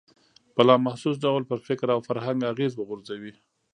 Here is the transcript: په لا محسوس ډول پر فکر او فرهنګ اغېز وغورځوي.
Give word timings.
په 0.55 0.61
لا 0.67 0.75
محسوس 0.85 1.15
ډول 1.25 1.43
پر 1.49 1.59
فکر 1.67 1.87
او 1.95 1.99
فرهنګ 2.07 2.39
اغېز 2.51 2.71
وغورځوي. 2.75 3.33